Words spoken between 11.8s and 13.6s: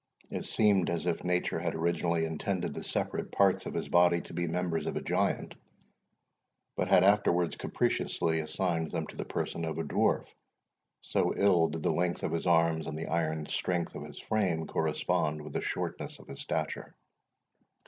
the length of his arms and the iron